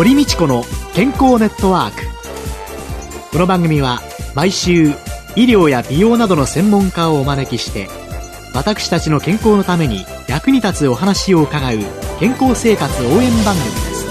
[0.00, 1.96] 堀道子の健康ネットワーク。
[3.32, 4.00] この番組は
[4.34, 4.92] 毎週
[5.36, 7.86] 医療や美容などの専門家をお招きして
[8.54, 11.76] 私たちの健康のために役に立つお話を伺う
[12.18, 14.06] 健康生活応援番組です。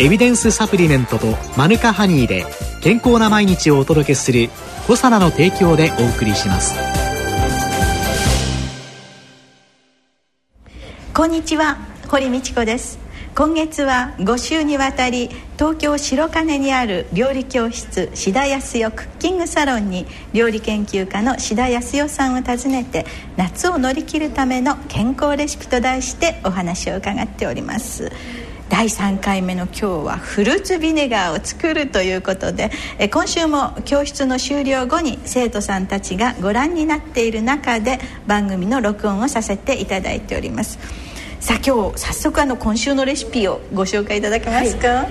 [0.00, 2.44] エビデンスサプリメントとマヌカハニーで
[2.82, 4.50] 健康な毎日をお届けする
[4.88, 6.74] 「コサナの提供」でお送りします。
[11.14, 13.09] こんにちは堀道子です。
[13.34, 23.06] 今月は5週にわたり東京白金にある料理教室志田康代クッキングサロンに料理研究家の志田康代さんを訪ねて
[23.36, 28.10] 夏を乗り切るための健康レシピと題してお話を伺っております。
[28.68, 32.70] 第3回目の今日はフルーツビネガーを作るということで
[33.12, 41.09] 今週も教室の終了後に生徒さんたちがご覧になっている中で番組の録音をさせていただいております。
[41.40, 45.08] さあ今日早速あの今週のレシピをご紹介いただけますか、はい、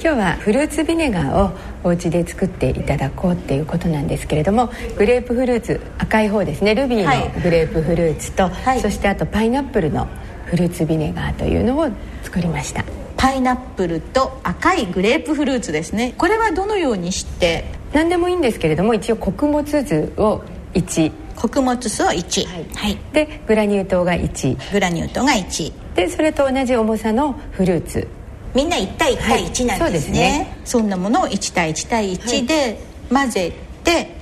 [0.00, 1.50] 日はフルーツビネガーを
[1.82, 6.76] お家で作っていただこうっていうことなんですけれどもグレープフルーツ赤い方ですね。
[6.76, 10.06] ルビーのグレープフルーツと、はい、そしてあとパイナップルの
[10.44, 11.88] フルーツビネガーというのを
[12.22, 12.84] 作りました。
[13.16, 16.14] パイナップルと赤いグレープフルーツですね。
[16.16, 17.64] これはどのようにして？
[17.92, 28.08] 何でもいいんですけれども一応穀物酢を1穀物酢を1、はい、はい、でグラニュー糖が1グラニュー糖が1でそれと同じ重さのフルーツ。
[28.54, 30.22] みんな1対1対1なんですね。
[30.22, 30.56] はい、そね。
[30.64, 33.52] そんなものを1対1対1で混ぜ
[33.84, 34.16] て、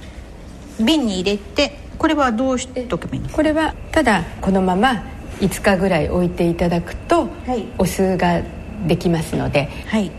[0.81, 5.05] 瓶に入れてこれはどうしておけばいいのこれはただこのまま
[5.41, 8.43] 5日ぐらい置いていただくと、はい、お酢が
[8.87, 10.11] できますので、はい、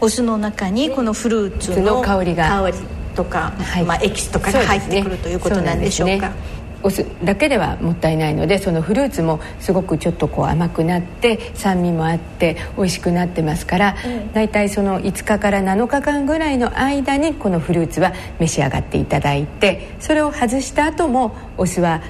[0.00, 2.48] お酢の中にこのフルーツの香りが。
[2.48, 6.32] 香りとか、はい、まあ、エキスとかが入ってくる、ね、ということなんでしょうか。
[6.82, 22.02] お酢だけではもったいないのでそのフルーツもすごくちょっとこう甘くなって酸味もあって美味しくなってますから、うん、大体その5日から7日間ぐらいの間にこのフルーツは召し上がっていただいてそれを外した後もお酢は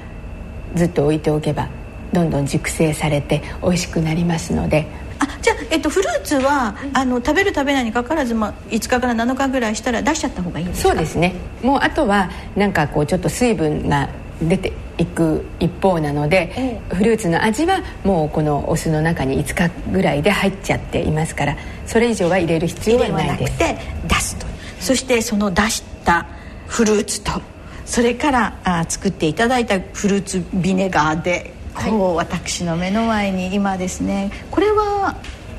[0.74, 1.70] ずっと置いておけば
[2.12, 4.86] どんどん熟成されて美味しくなりますので
[5.18, 10.88] あじゃあ、えっと、フルーツはあの食べる食べないにかかわらず、まあ、5日から7日ぐらいしたら出しちゃった方がいいですか？
[10.90, 11.34] そうですね。
[11.62, 14.08] もうあとはなんかこうちょっと水分が
[14.42, 21.56] 出ていく一方なので、ええ、フルーツの味はもうこのお酢の中に5日ぐらいで入っちゃっていますから
[21.86, 23.52] それ以上は入れる必要はないです。
[23.52, 24.46] なくて出すと。
[24.80, 26.26] そしてその出した
[26.66, 27.40] フルーツと
[27.86, 31.54] それからあ作っていただいたフルーツビネガーで
[31.84, 34.30] こう、私の目の前に今ですね。
[34.50, 35.16] これは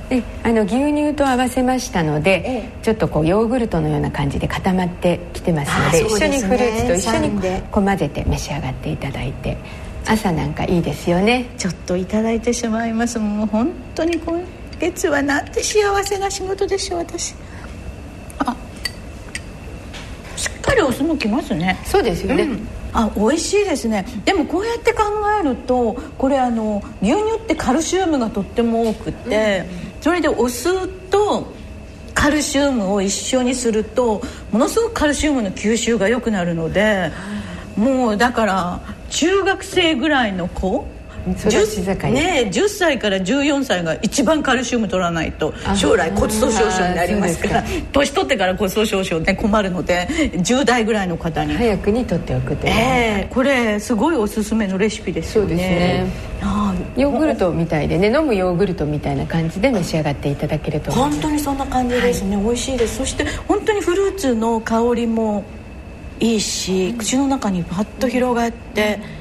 [0.10, 7.42] であの牛乳と合わせましたので、ええ、ちょっとこうヨーグルトのような感じで固まってきてますので、ね、一緒にフルーツと一緒に
[7.72, 9.58] こう混ぜて召し上がっていただいて
[10.06, 11.50] 朝なんかいいですよね。
[11.58, 13.20] ちょっといただいてしまいます。
[13.20, 14.42] もう本当に今
[14.80, 17.36] 月はなんて幸せな仕事でしょう私
[18.40, 18.56] あ
[20.36, 21.80] しっかりお酢もきますね。
[21.86, 22.68] そうですよね、うん。
[22.94, 24.06] あ美味しいですね。
[24.25, 25.03] でもこうやって考
[25.40, 29.66] えるとこれあの牛乳ってカルシウムがとっても多くて、
[29.96, 31.53] うん、それでお酢と
[32.14, 34.22] カルシウムを一緒にすると
[34.52, 37.12] ものすごくカルシウムの吸収が良くなるので
[37.75, 38.81] もうだから
[39.12, 40.88] 中学生ぐらいの子
[41.36, 47.64] 10, ね、10歳から14歳が一番カルシウム取らないと将来骨粗しょう症になりますから。
[47.92, 51.56] 年取ってから骨粗しょう症ね困るので10代ぐらいの方に。
[51.56, 55.50] 早くに取っておくとえー、これすごいおすすめのレシピですよね。
[55.50, 56.38] そうですね。
[56.96, 60.92] ヨーグルトみたいでね飲むヨーグルトみたいな感じで召し上がっていただけると。
[60.92, 62.98] 本当にそんな感じですね、はい、美味しいです。
[62.98, 65.44] そして本当にフルーツの香りも
[66.20, 69.17] いいし口の中にパッと広がって、うん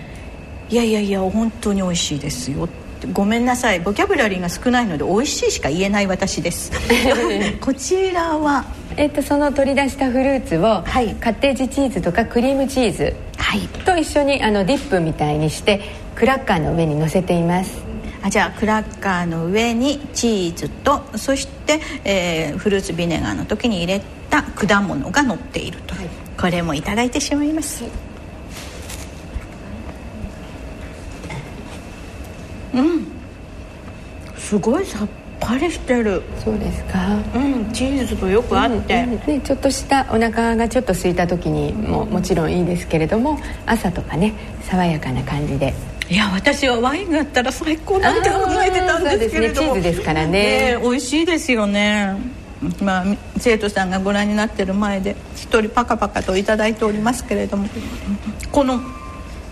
[0.69, 2.69] いやいやいや本当に美味しいですよ
[3.12, 3.81] ごめんなさい。
[3.81, 6.72] ボキャブラリーが少ないので美味しいしか言えない私です。
[7.60, 8.65] こちらは？
[8.97, 15.82] えっと、その取り出したフルーツを、はい、カッテージチーズとかクリームチーズ、はい、と一緒にあのディップみたいにして
[16.15, 17.84] クラッカーの上に乗せています。
[18.22, 26.09] あじゃあクラッカーの上にチーズとそして、えー、フルーツビネガーの時に入れた果物が乗っていると、はい、
[26.41, 27.92] これもいただいてしまいます、はい
[32.77, 33.07] うん。
[34.39, 35.09] すごいさっ
[35.41, 36.23] ぱりしてる。
[36.45, 37.17] そうですか。
[37.34, 45.75] うんチーズとよく合って、うんうん、ね、ちょっとしたお腹がちょっと空いた時にももちろんいいですけれども朝とかね爽やかな感じで。
[46.09, 50.31] いや私はワインがあったら最高なんて考えてたんですけれども、ね、チーズですからね。
[50.75, 52.17] ね美味しいですよね。
[52.83, 53.05] まあ、
[53.39, 57.69] 生徒さんがご覧になってる前で一人パカパカと頂いておりますけれども。
[58.53, 58.81] この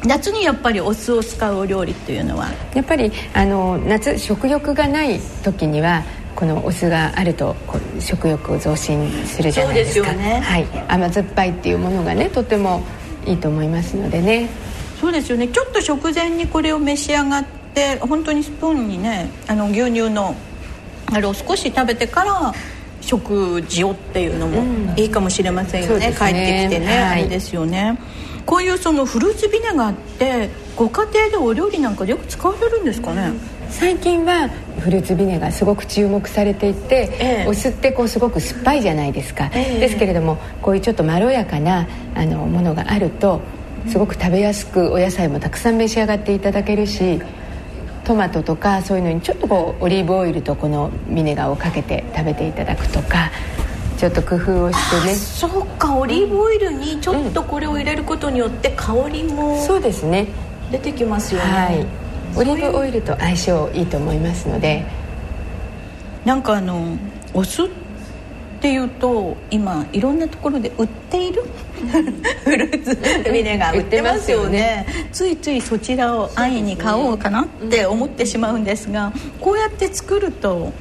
[0.04, 2.50] 夏にやっぱりお酢を使うお料理っていうのは？
[2.74, 6.02] やっぱりあの夏食欲がない時には
[6.34, 7.56] このお酢があると
[8.00, 10.12] 食欲を増進するじゃないですか。
[10.12, 12.82] ね、はい、甘酸っぱいっていうものがねとても
[13.24, 14.50] いいと思いますのでね。
[15.00, 15.48] そうですよね。
[15.48, 20.34] ちょっと食前にこれを召し上がって本当にスプーンにねあの牛乳の
[21.06, 22.52] あれを少し食べてから
[23.00, 26.08] 食事をっていうのもいいかもしれませんよね。
[26.08, 27.98] うん、帰ってきてね、はい、あれですよね
[28.46, 33.32] こういうそのフルーツビネガーってご家庭でお料理なんかでよく使われるんですかね、
[33.70, 34.48] 最近は
[34.80, 43.40] フルーツビネガーすごく注目されていて、ええ、お酢ってこうすごく酸っぱいじゃないですか、え、ですけれどもこういうちょっとまろやかなあのものがあると
[43.88, 47.20] すごく食べやすくお野菜もたくさん召し上がっていただけるし
[48.04, 53.30] トマトとかそういうのにちょっとこうオリーブオイルとこのビネガーをかけて食べていただくとか
[53.96, 55.14] ちょっと工夫をしてね。
[55.14, 55.96] そうか。
[55.96, 60.26] オリーブオイルにちょっとこれを入れることによって香りも、そうですね。
[60.70, 61.86] 出てきますよね、はい、
[62.36, 64.84] オリーブオイルと相性いいと思いますので。
[66.24, 66.96] なんかあの
[67.34, 67.68] お酢っ
[68.62, 71.44] ていうと今いろんなところで売っている？
[72.44, 74.86] フルーツビネガー売ってますよね。
[75.12, 80.72] ついついそちらを安易に買おうかなって思ってしまうんですがこうやって作ると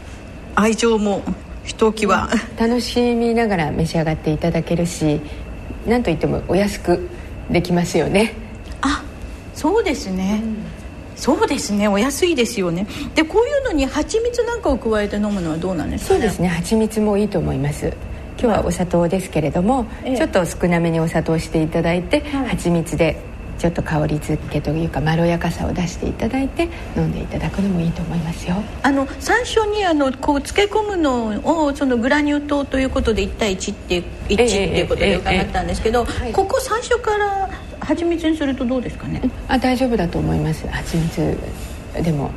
[0.56, 1.24] 愛情も
[1.64, 5.22] ひときわ楽しみながら召し上がっていただけるし
[5.86, 7.10] 何といってもお安く
[7.50, 8.34] できますよね。
[8.82, 9.04] あ
[9.54, 10.84] そうですね、うん
[11.16, 11.88] そうですね。
[11.88, 12.88] お安いですよね。
[13.16, 16.48] でこういうのに蜂蜜なんかを加えて飲むのはどうなんですか、ね、そうですね。
[16.50, 17.94] 蜂蜜もいいと思います。
[18.38, 23.22] 今日はお砂糖ですけれども、ええ、ちょっと少なめにお砂糖していただいて、はい、蜂蜜で
[23.60, 26.68] ちょっと香り付けというかまろやかさを出していただいて
[26.98, 28.56] 飲んでいただくのもいいと思いますよ。
[28.82, 39.22] あの最初にあのこう漬け込むのをそのグラニュー糖ということで1対1って1っていうことで伺ったんですけど、ここ最初から蜂蜜にするとどうですかね？
[39.48, 40.68] あ大丈夫だと思います。
[40.68, 41.38] 蜂蜜
[42.02, 42.32] でも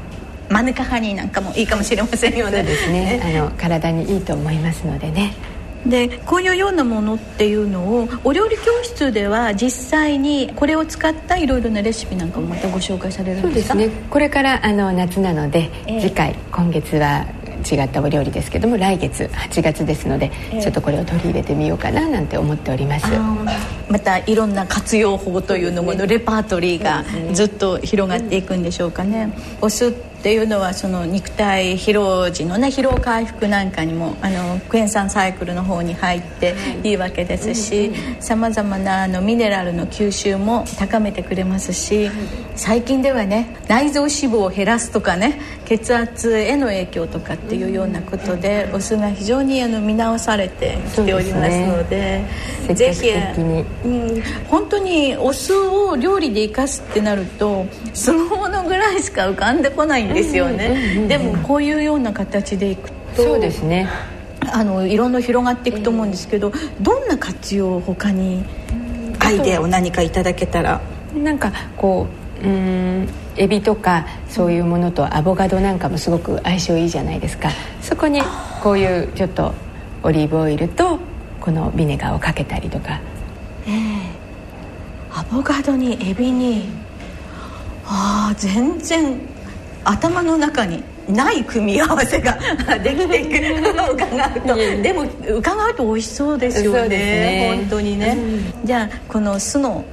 [0.49, 2.59] マヌカハニーなんかもいいかもしれませんよね。
[2.59, 3.21] そうですね。
[3.25, 5.35] あの体にいいと思いますのでね
[5.89, 13.75] でこういうようなものっていうのをお料理教室では実際にこれを使ったいろいろなレシピなんかもまたご紹介されるんですか？
[13.75, 14.07] そうですね。
[14.11, 17.27] これからあの夏なので、えー、次回今月は
[17.69, 23.07] 違ったお料理ですけども来月8月ですので、えー、ちょっとこれを取り入れてみようかななんて思っております。
[23.89, 29.93] またいろんな活用法というのものレパートリーがずっと広がっていくんでしょうかね、お酢
[30.27, 36.95] っていうのはその肉体疲労時のね疲労回復なんかにもあのクエン酸サイクルの方に入ってい。
[36.95, 42.11] いわけですしさまざまなあのミネラルの吸収も高めてくれますし
[42.57, 52.25] 最近ではね内臓脂肪を減らすとかね血圧への影響とかっていうようなことでお酢が非常にあの見直されてきておりますので、
[52.69, 63.89] ね、ぜひ、うん、本当にお酢を料理で生かすってなると酢の物ぐらいしか浮かんでこないんですよね、でもこういうような形でいくとそうですね。
[64.53, 68.45] あのいろんな広がっていくと思うんですけど、どんな活用他に
[69.19, 70.81] アイデアを何かいただけたら。
[71.15, 72.07] なんかこ
[72.43, 77.51] ううんエビとかそういうものとアボカドなんかもすごく相性いいじゃないですか。
[77.81, 78.21] そこに
[78.63, 79.55] こういうちょっと
[80.03, 80.99] オリーブオイルと
[81.41, 83.01] このビネガーをかけたりとか。
[83.67, 84.27] ええ。
[85.11, 86.69] アボカドにエビに
[87.87, 89.19] ああ全然
[89.89, 92.37] 頭の中にない組み合わせが
[92.83, 93.75] できていく。
[93.75, 94.55] の を伺うと。
[94.83, 96.89] でも伺うと美味しそうですよね。
[96.89, 97.55] ね。
[97.57, 99.85] 本当にね、うん、じゃあこの酢の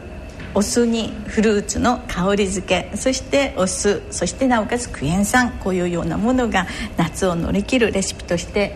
[0.55, 2.97] お酢にフルーツの香り付け。
[2.97, 5.51] そしてお酢そしてなおかつクエン酸。
[5.63, 6.65] こういうようなものが
[6.97, 8.75] 夏を乗り切るレシピとして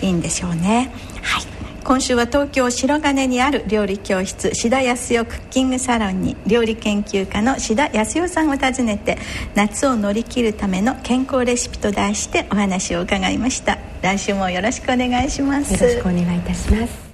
[0.00, 0.90] いいんでしょうね。
[1.22, 1.53] はい
[1.84, 9.18] 今週は東京白金にある料理教室志田康代クッキングサロンに料理研究家の志田康代さんを訪ねて
[9.54, 13.76] 夏を乗り切るための健康レシピと題してお話を伺いました。
[14.00, 15.74] 来週もよろしくお願いします。
[15.74, 17.04] よろしくお願いいたします。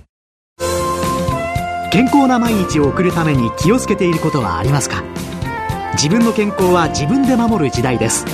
[1.91, 5.03] 健康な毎日を送るために気をつけていることはありますか？
[5.95, 8.25] 自分の健康は自分で守る時代です。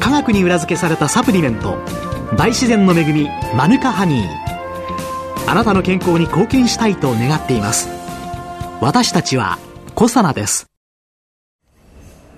[0.00, 1.76] 科学に裏付けされたサプリメント
[2.38, 4.49] 大自然の恵みマヌカハニー
[5.50, 7.88] あなたの健康に貢献したいと願っています。
[8.80, 9.58] 私たちは
[9.96, 10.66] コサナです。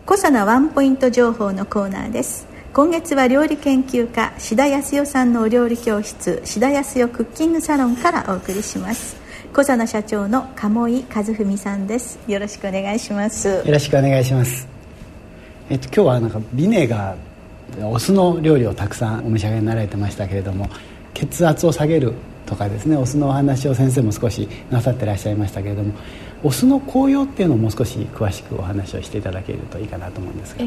[0.06, 2.46] コサナワンポイント情報のコーナーです。
[2.72, 9.14] 今月は料理研究家志田康代さんのお料理教室志田康代クッキングサロンからお送りします。
[9.52, 12.18] 小佐野社長の鴨井和文さんです。
[12.26, 13.46] よろしくお願いします。
[13.46, 14.66] よろしくお願いします。
[15.68, 20.70] えっと今日はなんかビネガーお酢の料理をたくさんお召し上がりになられてましたけれども
[21.12, 22.14] 血圧を下げる
[22.46, 25.92] とかですねお酢のお話を先生も少しなさってらっしゃいましたけれども
[26.42, 30.64] お酢の効用っていうのをもう少し詳しくお話をしていただけるといいかなと思うんですが。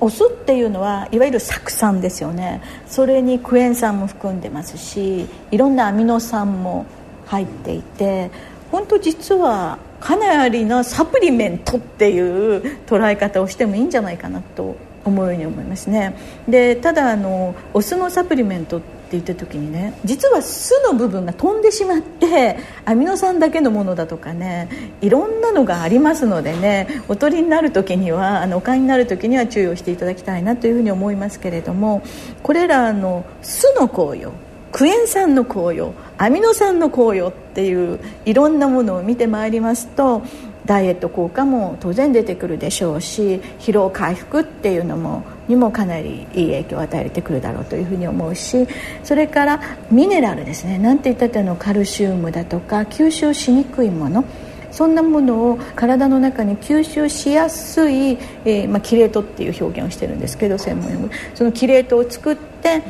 [0.00, 2.60] お酢っていうのはいわゆる酢酸ですよね。
[2.86, 6.84] それにクエン酸も含んでますしいろんなアミノ酸も
[7.26, 8.30] 入っていて
[8.70, 16.16] 本当実はかなりのサプリメントっていう捉え方をしてもいいんじゃないかなと思うように思いますね。
[16.48, 24.68] でただあのお酢のサプリメントってって言った時にね実は酢の部分が飛んでしまってアミノ酸だけのものだとかね
[25.02, 32.02] いろんなのがありますのでねおとりになる時にはあのお買いになる時には注意をしていただきたいなというふうに思いますけれども
[32.42, 34.32] これらの酢の効用
[34.72, 40.22] クエン酸の効用アミノ酸の効用っていういろんなものを見てまいりますと
[40.66, 48.66] ダイエット効果も当然出てくるでしょうし疲労回復っていうのもにもかなりいい影響を与えてくるだろうというふうに思うし
[49.02, 49.60] それから
[49.90, 50.78] ミネラルですね。
[50.78, 54.24] なんて言ったってのカルシウムだとか吸収しにくいもの。
[54.70, 61.10] そんなものを体の中に吸収しやすい、えーまあ、キレートっていう表現をしてるんですけど専門用語。
[61.34, 62.82] そのキレートを作って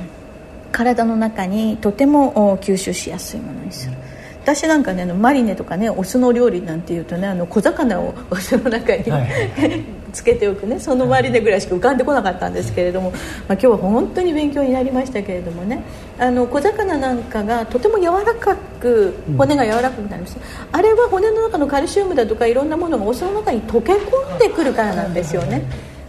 [0.73, 3.97] 体の中にとても吸収しやすいものにする。
[4.45, 9.29] 私なんかねマリネとかねお酢の料理なんていうとねあの小魚をお酢の中に、はい、
[10.15, 10.81] つけておくね。
[10.81, 13.21] そのマリネぐらいしか浮かんでこなかったんですけれども、まあ、
[13.53, 15.83] 今日は本当に勉強になりましたけれどもね。
[16.19, 25.65] あの小魚なんかがとても柔らかく骨が柔らかくなります、うん、あれは骨の中のカルシウムだとかいろんなものがお酢の中に溶け込んでくるからなんですよね。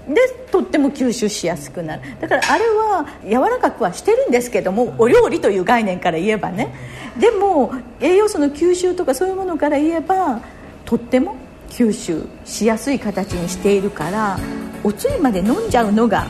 [0.07, 0.21] で
[0.51, 2.03] とっても吸収しやすくなる。
[2.21, 6.75] だからあれは柔らかくはしてるんですけどもお料理という概念から言えばね。
[7.19, 10.41] でも栄養素の吸収とかそういうものから言えば
[10.85, 11.35] とっても
[11.69, 14.39] 吸収しやすい形にしているから
[14.83, 16.27] おつゆまで飲んじゃうのが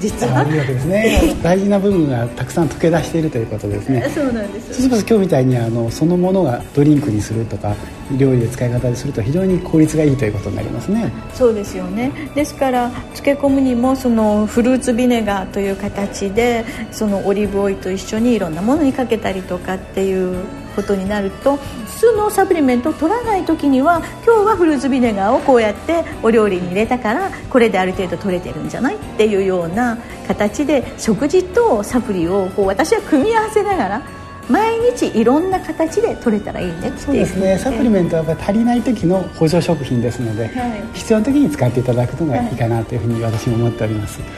[0.00, 1.36] 実はいいわけですね。
[1.42, 4.10] 大事な部分がたくさん溶け出しているということですね。
[4.14, 4.66] そうなんです。
[4.66, 7.74] そうすると今日みたいにあのそのものがドリンクにするとか
[8.16, 11.12] 料理で使い方ですると非常に効率がいいということになりますね。
[11.34, 12.12] そうですよね。
[12.34, 20.44] ですから漬け込むにもそのフルーツビネガーという形でそのオリーブオイルと一緒にいろんなものにかけたりとかっていう
[20.78, 29.98] ことになると酢のサプリメントを取らない時には今日はフルーツビネガーをこうやってお料理に入れたからこれである程度取れてるんじゃないっていうような
[30.28, 34.02] 形で食事とサプリをこう私は組み合わせながら
[34.48, 37.58] 毎日いろんな形で取れたらいいねそうですね。
[37.58, 44.30] サプリメントはやっぱり足りない時の補助食品ですので、はい、必要な時に使っていただくのがいいかなというふうに私も思っております、はい。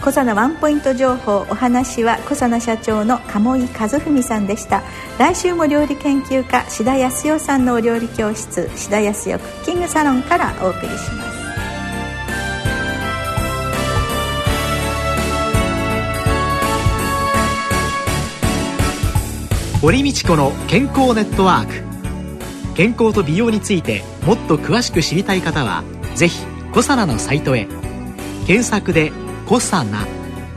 [0.00, 4.82] 小佐ワンポイント情報お話は小佐社長の鴨井和文さんでした。
[5.18, 11.29] 来週も料理研究家志田康代さんのお料理教室志田康代クッキングサロンからお送りします
[19.80, 22.74] 堀道子の健康ネットワーク。
[22.74, 25.84] 健康と美容についてもっと詳しく知りたい方は
[26.14, 27.66] ぜひコサナのサイトへ。
[28.46, 29.10] 検索で
[29.46, 30.06] コサナ。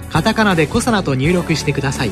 [0.09, 2.11] カタカナでコサナと入力してください。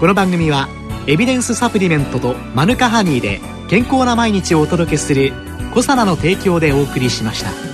[0.00, 0.68] この番組は
[1.06, 3.38] エビデンスサプリメントとマヌカハニーで
[3.68, 5.34] 健康な毎日をお届けする
[5.74, 7.69] コサナの提供でお送りしました。